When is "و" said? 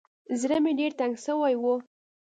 1.61-1.63